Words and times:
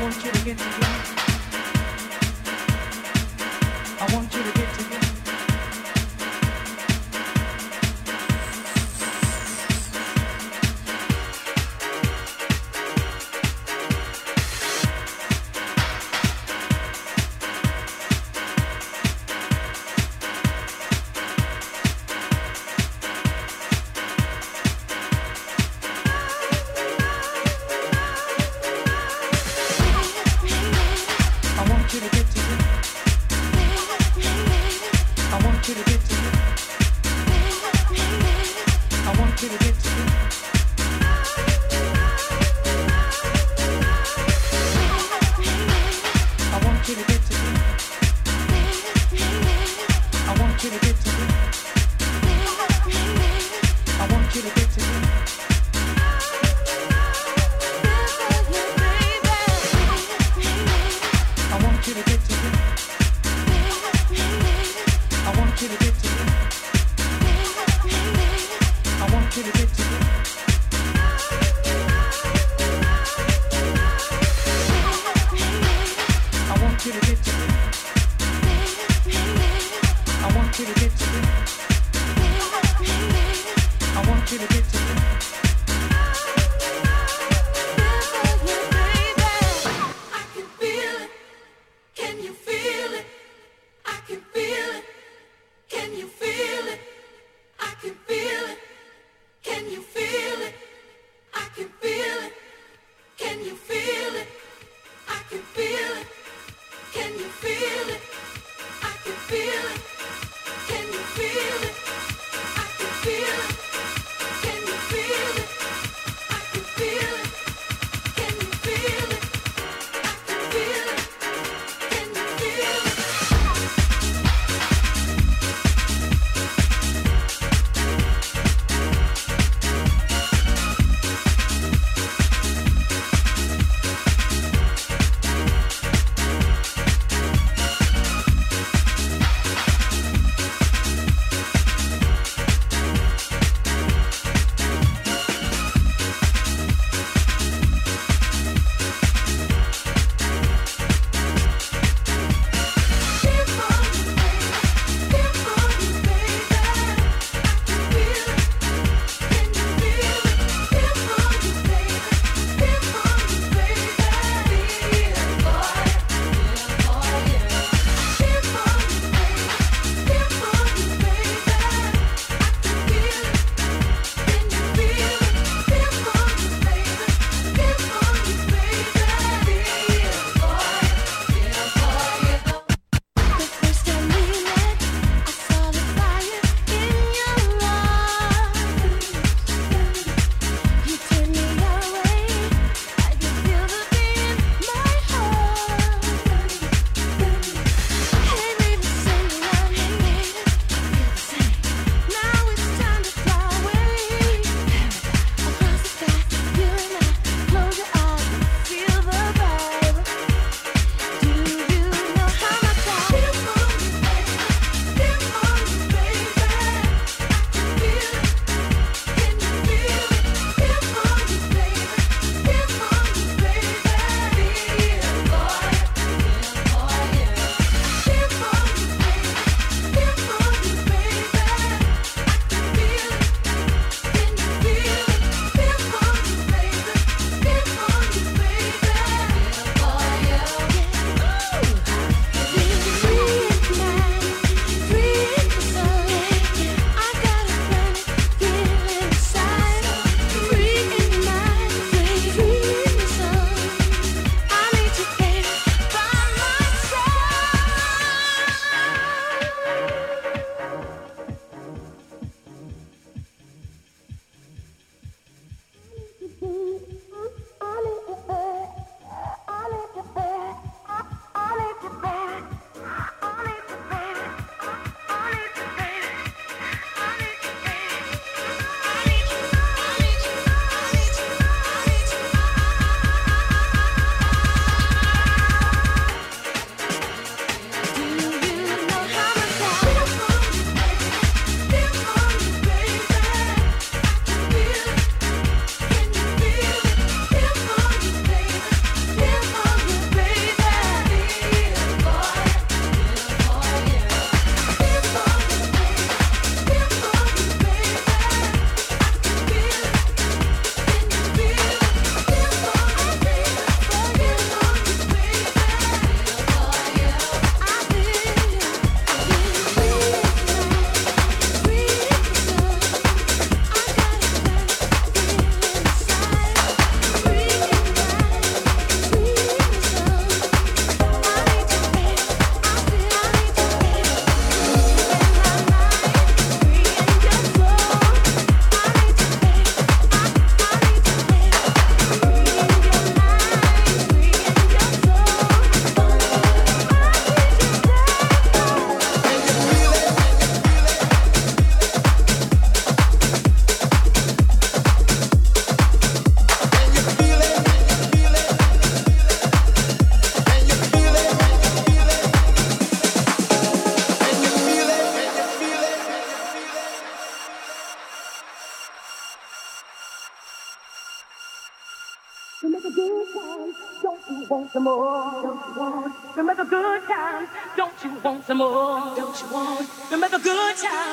Can 0.00 1.29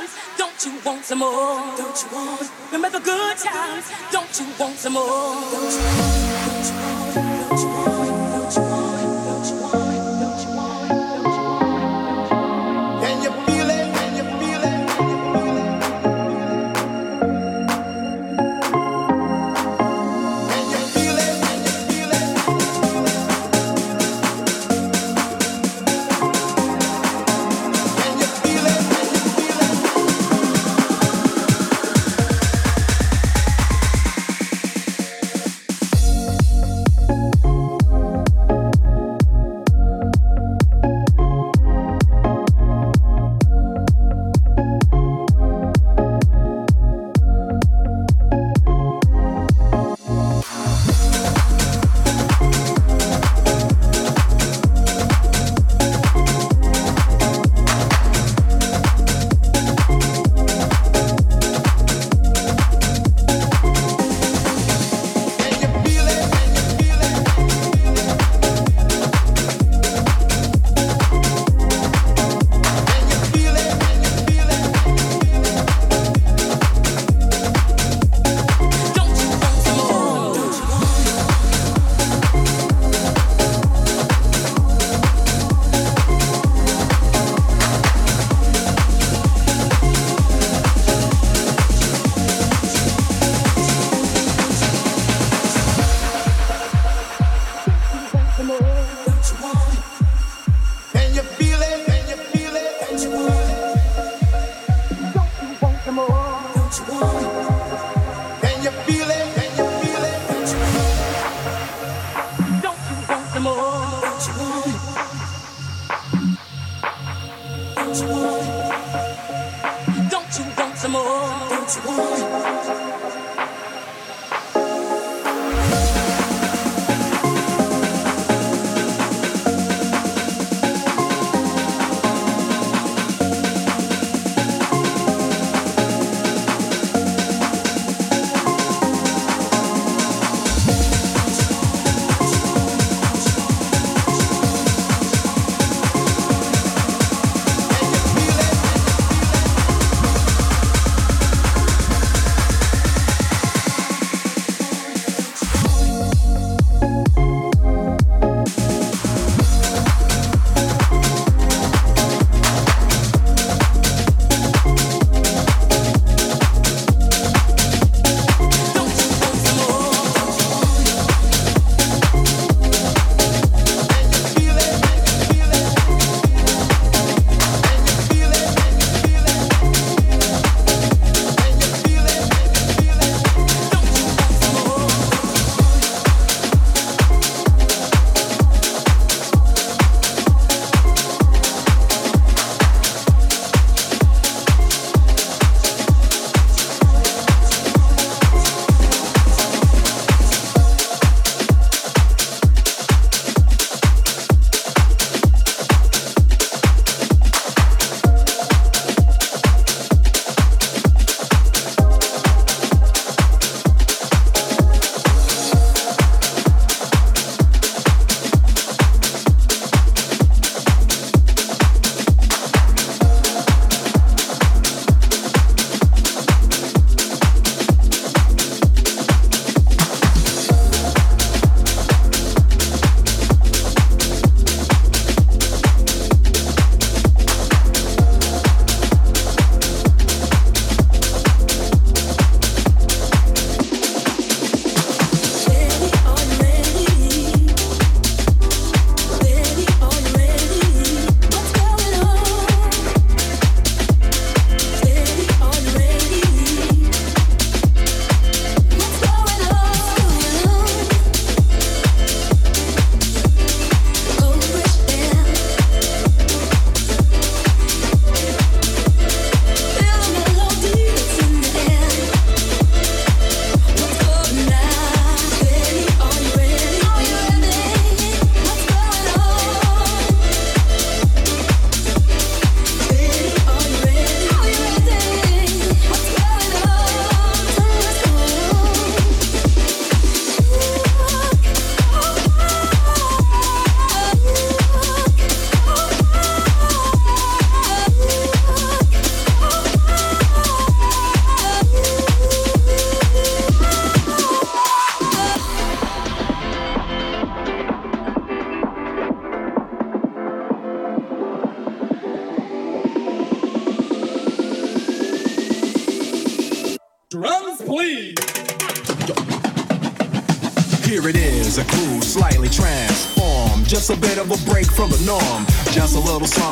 times? 0.08 0.38
Don't 0.38 0.66
you 0.66 0.80
want 0.86 1.06
some 1.06 1.20
more? 1.20 1.78
Don't 1.78 2.04
you 2.04 2.16
want? 2.16 2.52
Remember 2.72 3.00
the 3.00 3.04
good 3.04 3.38
times? 3.38 3.92
Don't 4.12 4.40
you 4.40 4.46
want 4.60 4.76
some 4.78 4.94
more? 4.94 5.06
Don't 5.06 5.72
you 5.72 5.80
want? 5.80 6.46
Don't 6.46 7.16
you 7.16 7.22
want? 7.22 7.27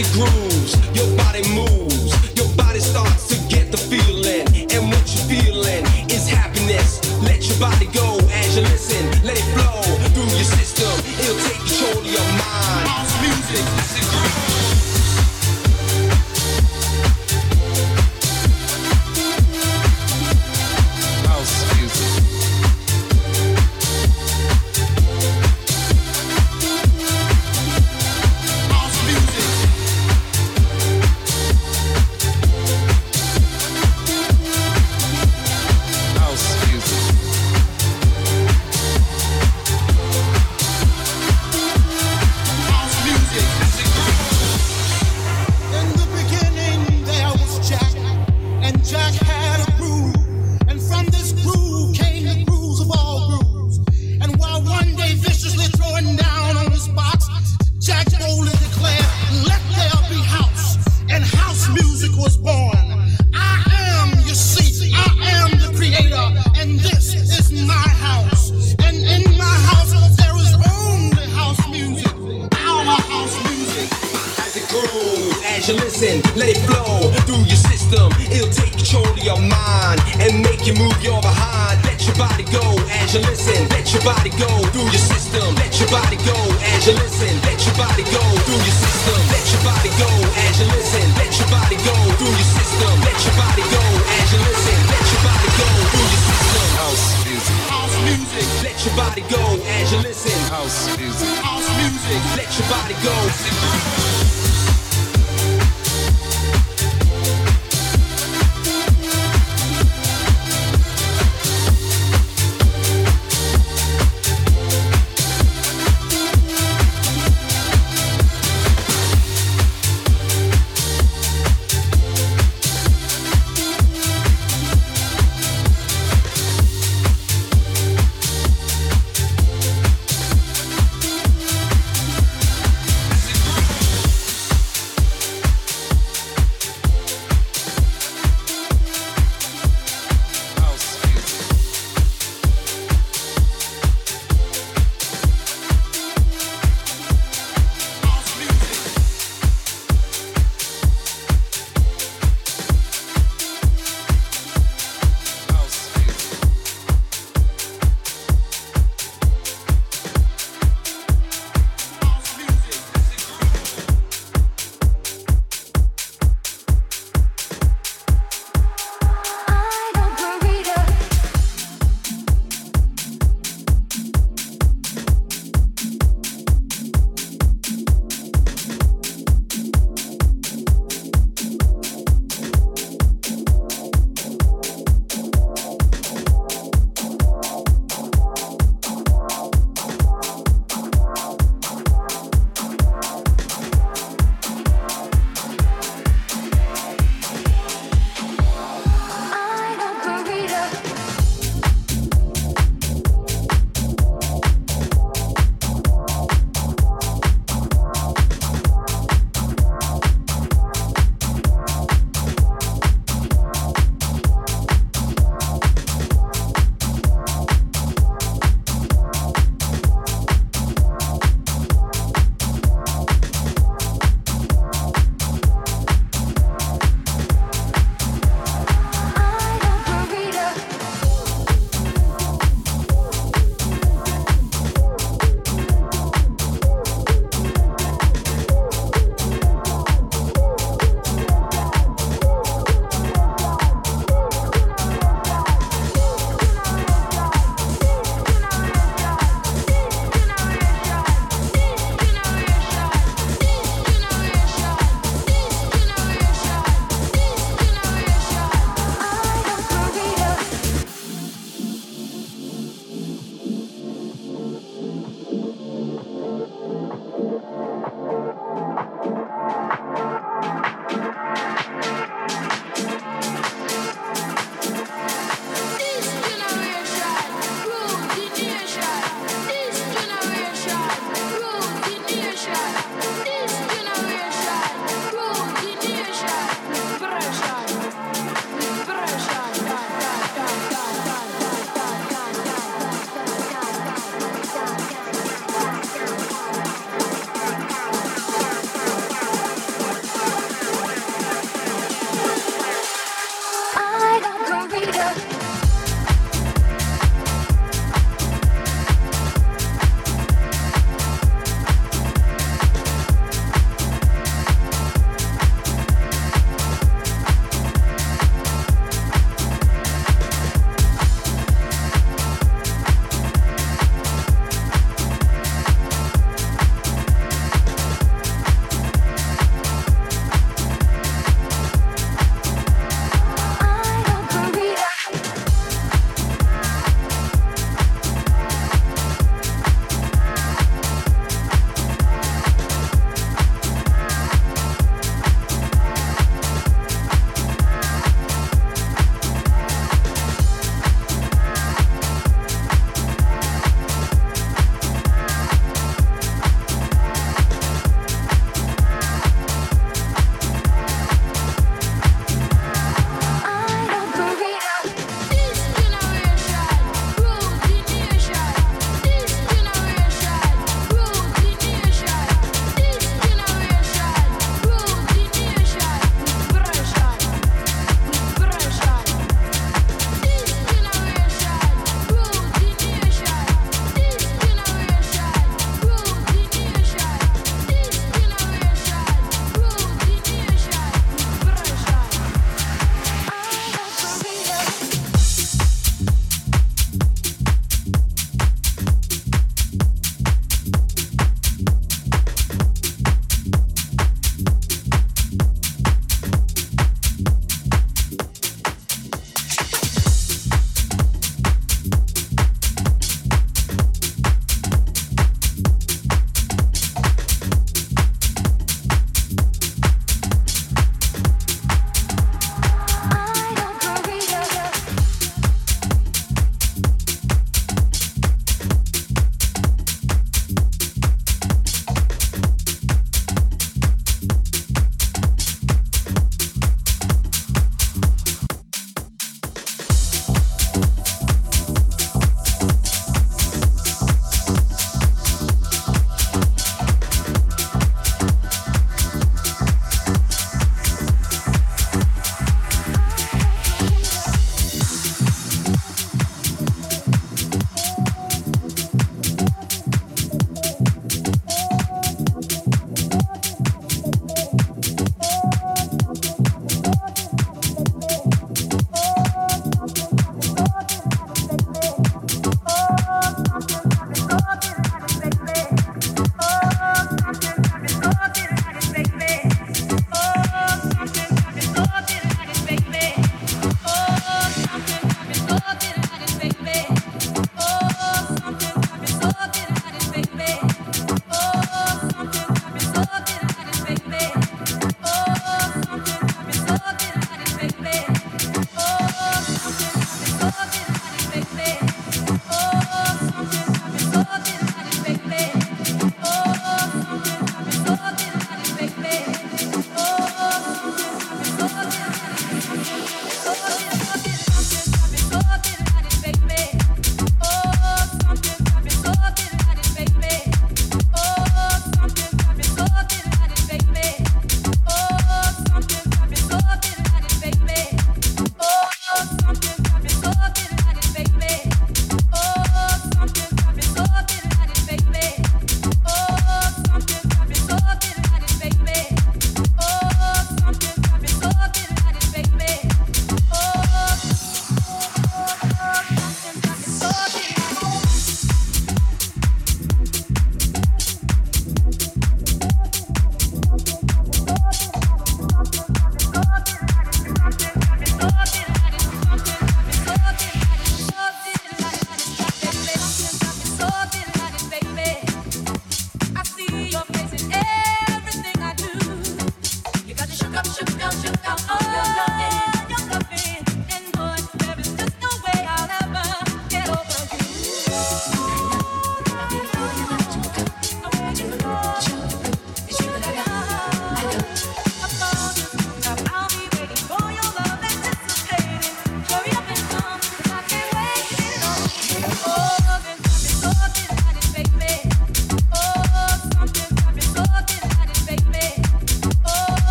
it 0.00 0.12
grooves, 0.12 0.72
your 0.96 1.08
body 1.16 1.42
moves, 1.52 2.12
your 2.34 2.48
body 2.56 2.80
starts 2.80 3.28
to 3.28 3.36
get 3.48 3.70
the 3.70 3.76
feeling, 3.76 4.46
and 4.72 4.88
what 4.88 5.04
you're 5.12 5.28
feeling 5.28 5.84
is 6.08 6.28
happiness. 6.28 7.00
Let 7.22 7.46
your 7.46 7.58
body 7.58 7.86
go 7.86 8.16
as 8.32 8.56
you 8.56 8.62
listen, 8.62 9.04
let 9.22 9.36
it 9.36 9.48
flow 9.52 9.82
through 10.14 10.30
your 10.36 10.48
system. 10.56 10.90
It'll 11.20 11.36
take 11.44 11.60
control 11.68 11.98
of 11.98 12.06
your 12.06 12.28
mind. 12.40 12.80
Music. 13.20 14.19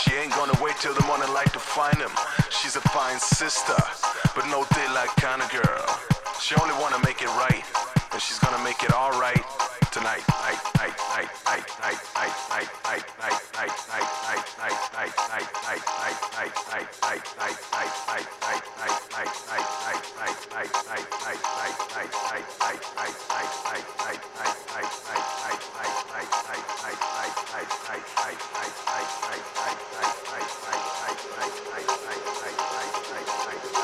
She 0.00 0.12
ain't 0.14 0.32
gonna 0.32 0.56
wait 0.62 0.76
till 0.80 0.94
the 0.94 1.04
morning 1.06 1.32
light 1.32 1.52
to 1.52 1.58
find 1.58 1.96
him. 1.96 2.10
She's 2.50 2.76
a 2.76 2.80
fine 2.92 3.18
sister, 3.18 3.76
but 4.34 4.46
no 4.46 4.66
daylight 4.74 5.12
kind 5.16 5.42
of 5.42 5.50
girl. 5.50 5.86
She 6.40 6.54
only 6.56 6.74
wanna 6.80 6.98
make 7.04 7.22
it 7.22 7.32
right, 7.40 7.64
and 8.12 8.20
she's 8.20 8.38
gonna 8.38 8.62
make 8.62 8.82
it 8.82 8.92
alright 8.92 9.44
tonight. 9.94 10.34
Thank 33.46 33.78
you. 33.78 33.83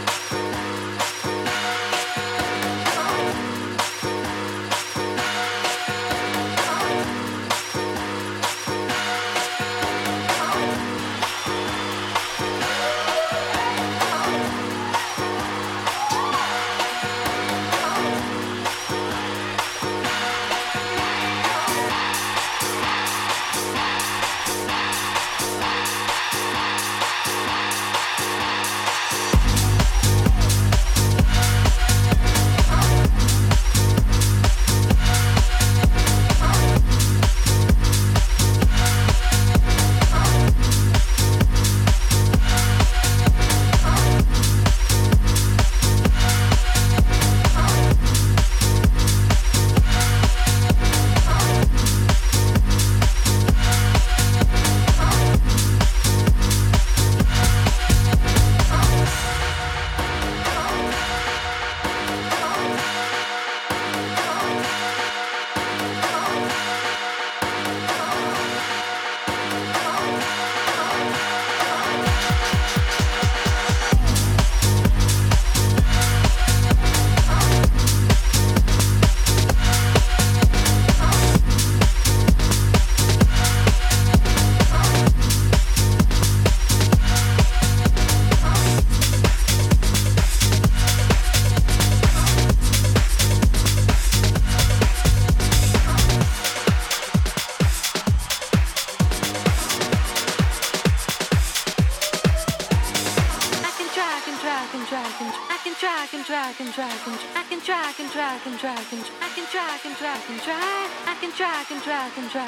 I 105.49 105.57
can 105.63 105.73
try, 105.75 106.07
can 106.11 106.23
try, 106.23 106.53
can 106.53 106.71
try, 106.71 106.89
can 107.05 107.13
try, 107.13 107.35
I 107.35 107.43
can 107.43 107.59
try, 107.61 107.91
can 107.93 108.09
try, 108.09 108.37
can 108.43 108.57
try, 108.57 108.75
can 108.85 109.03
try, 109.03 109.15
I 109.21 109.29
can 109.33 109.45
try, 109.45 109.77
can 109.79 109.95
try, 109.95 110.19
can 110.25 110.39
try, 110.39 110.89
I 111.07 111.15
can 111.15 111.31
try, 111.31 111.57
I 111.57 111.63
can 111.63 111.79
try, 111.81 112.09
can 112.11 112.27
try, 112.27 112.29
can 112.29 112.29
try, 112.29 112.45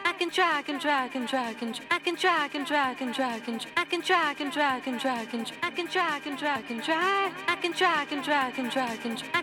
I 0.04 0.14
can 0.14 0.30
try, 0.30 0.62
can 0.62 0.80
try, 0.80 1.08
can 1.08 1.26
try, 1.26 1.54
can 1.54 1.70
try, 1.70 2.02
I 2.02 2.14
can 2.26 2.32
try, 2.32 2.38
can 2.50 2.64
try, 2.64 2.68
can 2.74 2.88
try, 3.14 3.14
can 3.44 3.56
try, 3.60 3.78
I 3.78 3.86
can 3.86 4.02
try, 4.02 4.34
can 4.34 4.52
try, 4.52 4.80
can 4.80 5.00
try, 5.00 5.26
can 5.26 5.46
try, 5.46 5.64
I 5.64 5.72
can 5.72 5.88
try, 5.88 6.20
can 6.20 6.38
try, 6.38 6.62
can 6.62 6.82
try, 6.82 7.32
I 7.48 7.56
can 7.56 7.74
try, 7.74 8.06
can 8.06 8.24
try, 8.24 8.52
can 8.52 8.70
try, 8.70 8.98
can 8.98 9.16
try 9.16 9.43